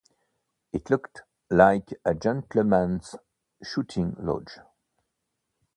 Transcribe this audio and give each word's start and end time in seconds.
It 0.73 0.89
looked 0.89 1.21
like 1.51 1.93
a 2.03 2.15
gentleman's 2.15 3.13
shooting 3.61 4.15
lodge. 4.17 4.57